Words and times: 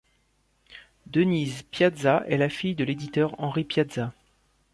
Denise 1.05 1.61
Piazza 1.61 2.23
est 2.27 2.37
la 2.39 2.49
fille 2.49 2.73
de 2.73 2.83
l'éditeur 2.83 3.35
Henri 3.39 3.63
Piazza. 3.65 4.11